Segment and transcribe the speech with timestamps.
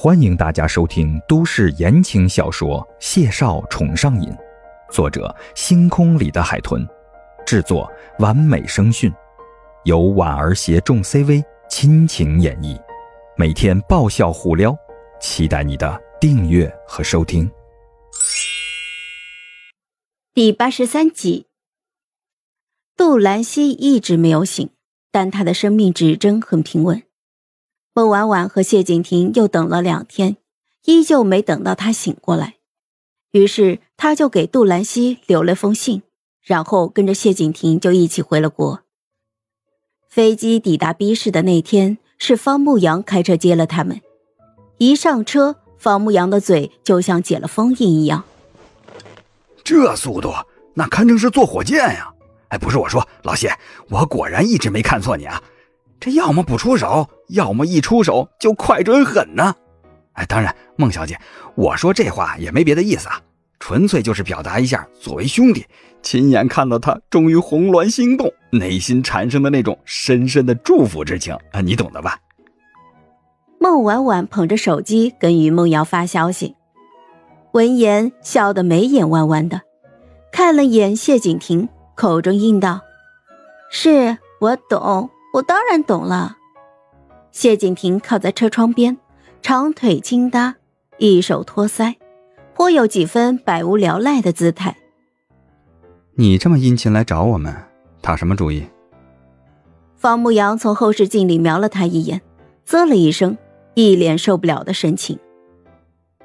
[0.00, 4.30] 欢迎大家收听都市言情小说《谢少宠上瘾》，
[4.92, 6.86] 作者：星空里的海豚，
[7.44, 9.12] 制作：完美声讯，
[9.82, 12.80] 由婉儿携众 CV 亲情演绎，
[13.36, 14.72] 每天爆笑互撩，
[15.20, 17.50] 期待你的订阅和收听。
[20.32, 21.48] 第八十三集，
[22.96, 24.70] 杜兰西一直没有醒，
[25.10, 27.02] 但他的生命指征很平稳。
[27.94, 30.36] 孟婉婉和谢景亭又等了两天，
[30.84, 32.54] 依旧没等到他醒过来，
[33.32, 36.02] 于是他就给杜兰西留了封信，
[36.42, 38.82] 然后跟着谢景亭就一起回了国。
[40.08, 44.00] 飞机抵达 B 市的那天，是方牧阳开车接了他们。
[44.78, 48.24] 一上车，方牧阳的嘴就像解了封印一样。
[49.64, 50.32] 这速度，
[50.74, 52.14] 那堪称是坐火箭呀！
[52.48, 53.52] 哎，不是我说，老谢，
[53.90, 55.42] 我果然一直没看错你啊。
[56.00, 59.54] 这要么不出手，要么一出手就快准狠呢。
[60.12, 61.18] 哎，当然，孟小姐，
[61.54, 63.20] 我说这话也没别的意思啊，
[63.58, 65.66] 纯粹就是表达一下作为兄弟，
[66.02, 72.18] 亲眼看到他终于红鸾心动，内心产生的那种深深的祝福之情啊，你懂的吧？
[73.60, 76.54] 孟婉婉捧着手机跟于梦瑶发消息，
[77.52, 79.62] 闻言笑得眉眼弯弯的，
[80.30, 82.80] 看了眼谢景亭，口中应道
[83.70, 86.36] ：“是我懂。”我当然懂了。
[87.30, 88.96] 谢景亭靠在车窗边，
[89.40, 90.56] 长腿轻搭，
[90.96, 91.94] 一手托腮，
[92.54, 94.76] 颇有几分百无聊赖的姿态。
[96.14, 97.54] 你这么殷勤来找我们，
[98.00, 98.66] 打什么主意？
[99.96, 102.20] 方牧阳从后视镜里瞄了他一眼，
[102.64, 103.38] 啧了一声，
[103.74, 105.16] 一脸受不了的神情。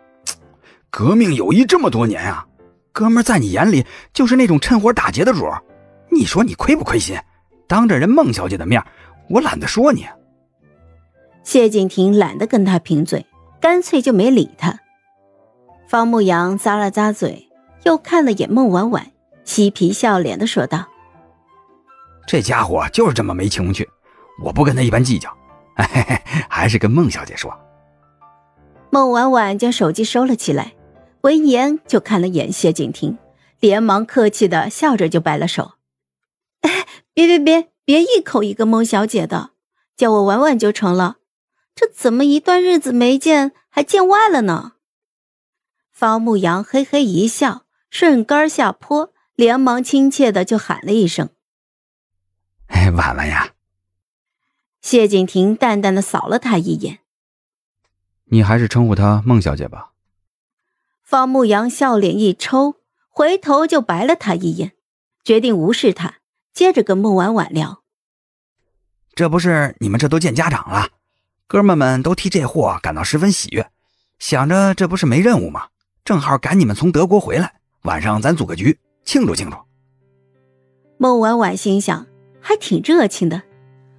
[0.88, 2.46] 革命友谊这么多年啊，
[2.90, 5.44] 哥们在你眼里就是那种趁火打劫的主
[6.10, 7.18] 你说你亏不亏心？
[7.66, 8.82] 当着人孟小姐的面，
[9.28, 10.06] 我懒得说你。
[11.42, 13.26] 谢景亭懒得跟他贫嘴，
[13.60, 14.80] 干脆就没理他。
[15.86, 17.48] 方牧阳咂了咂嘴，
[17.84, 19.12] 又看了眼孟婉婉，
[19.44, 20.86] 嬉皮笑脸的说道
[22.26, 23.88] ：“这家伙就是这么没情趣，
[24.42, 25.30] 我不跟他一般计较。
[26.48, 27.54] 还是跟孟小姐说。”
[28.90, 30.72] 孟婉婉将手机收了起来，
[31.22, 33.18] 闻言就看了眼谢景亭，
[33.60, 35.72] 连忙客气的笑着就摆了手。
[37.14, 39.52] 别别别别一口一个孟小姐的，
[39.96, 41.18] 叫我婉婉就成了。
[41.74, 44.72] 这怎么一段日子没见，还见外了呢？
[45.92, 51.30] 方牧阳嘿嘿一笑，顺杆下坡，连忙亲切的就喊了一声
[52.66, 53.54] ：“哎，婉婉呀。”
[54.82, 56.98] 谢景亭淡淡的扫了他一眼
[58.26, 59.92] ：“你还是称呼她孟小姐吧。”
[61.02, 62.74] 方牧阳笑脸一抽，
[63.08, 64.72] 回头就白了他一眼，
[65.22, 66.18] 决定无视他。
[66.54, 67.82] 接着跟孟婉婉聊，
[69.16, 70.88] 这不是你们这都见家长了，
[71.48, 73.68] 哥们们都替这货感到十分喜悦，
[74.20, 75.66] 想着这不是没任务吗？
[76.04, 79.56] 正好赶你们从德国回来，晚上咱组个局庆祝庆祝。
[80.96, 82.06] 孟婉婉心想，
[82.40, 83.42] 还挺热情的，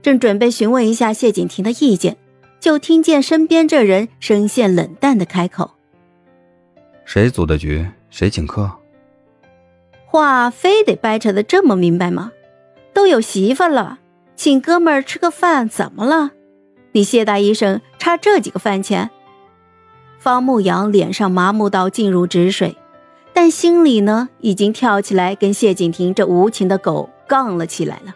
[0.00, 2.16] 正准备询问一下谢景亭的意见，
[2.60, 5.72] 就听见身边这人声线冷淡的开口
[7.04, 8.70] ：“谁组的局，谁请客。”
[10.16, 12.32] 话非得掰扯的这么明白吗？
[12.94, 13.98] 都有媳妇了，
[14.34, 16.30] 请哥们儿吃个饭怎么了？
[16.92, 19.10] 你谢大医生差这几个饭钱？
[20.18, 22.78] 方牧阳脸上麻木到静如止水，
[23.34, 28.14] 但心里呢已经跳起来跟谢景亭这无情的狗杠了起来了。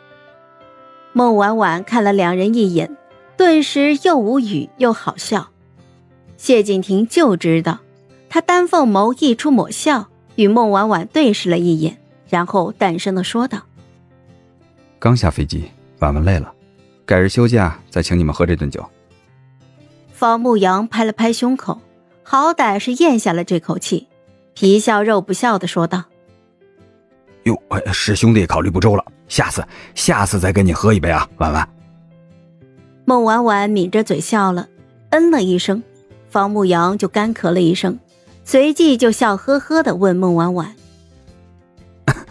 [1.12, 2.96] 孟婉婉看了两人一眼，
[3.36, 5.50] 顿时又无语又好笑。
[6.38, 7.80] 谢景亭就知道，
[8.30, 10.06] 他丹凤眸溢出抹笑。
[10.40, 11.98] 与孟婉婉对视了一眼，
[12.30, 13.60] 然后淡声的说道
[14.98, 16.50] ：“刚下飞机，婉婉累了，
[17.04, 18.82] 改日休假再请你们喝这顿酒。”
[20.14, 21.82] 方牧阳拍了拍胸口，
[22.22, 24.08] 好歹是咽下了这口气，
[24.54, 26.04] 皮笑肉不笑的说道
[27.44, 27.54] ：“哟，
[27.92, 29.62] 是兄弟考虑不周了，下次
[29.94, 31.68] 下次再跟你喝一杯啊，婉婉。”
[33.04, 34.70] 孟婉婉抿着嘴笑了，
[35.10, 35.82] 嗯了一声，
[36.30, 37.98] 方牧阳就干咳了一声。
[38.50, 40.74] 随即就笑呵呵的问孟婉婉：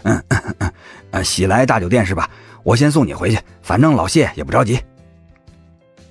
[1.24, 2.28] “喜来大酒店是吧？
[2.62, 4.78] 我先送你回去，反正老谢也不着急。”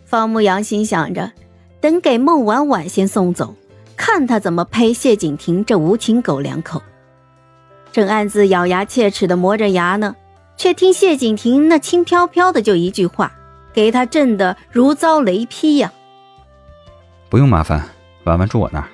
[0.07, 1.31] 方牧阳心想着，
[1.79, 3.53] 等给孟婉婉先送走，
[3.95, 6.81] 看他怎么呸谢景亭这无情狗两口。
[7.91, 10.15] 正暗自咬牙切齿的磨着牙呢，
[10.57, 13.31] 却听谢景亭那轻飘飘的就一句话，
[13.71, 15.93] 给他震得如遭雷劈呀！
[17.29, 17.87] 不用麻烦，
[18.23, 18.89] 婉婉住我那儿。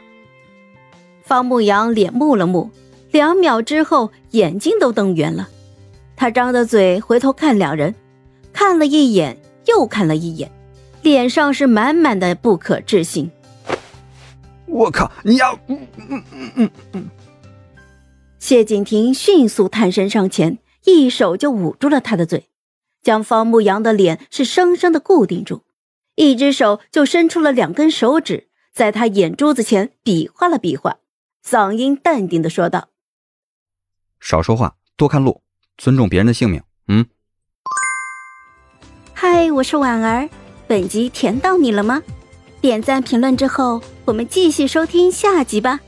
[1.25, 2.69] 方牧阳脸木了木，
[3.11, 5.49] 两秒之后眼睛都瞪圆了。
[6.15, 7.95] 他张着嘴回头看两人，
[8.53, 9.35] 看了一眼
[9.65, 10.51] 又看了一眼，
[11.01, 13.31] 脸上是满满的不可置信。
[14.67, 15.57] 我靠，你要……
[15.67, 17.09] 嗯嗯嗯嗯嗯。
[18.37, 22.45] 谢景亭迅速探身上前，一手就捂住了他的嘴，
[23.01, 25.63] 将方牧阳的脸是生生的固定住，
[26.13, 30.97] 一只手就伸出了两根手指，在他眼珠子前比划了比划，
[31.47, 32.89] 嗓音淡定的说道
[34.19, 35.43] ：“少说话，多看路，
[35.77, 37.05] 尊重别人的性命。”嗯。
[39.13, 40.27] 嗨，我是婉儿，
[40.67, 42.01] 本集甜到你了吗？
[42.61, 45.79] 点赞评论之后，我们继续收听下集吧。